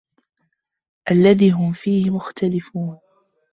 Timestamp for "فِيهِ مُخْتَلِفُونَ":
1.73-2.97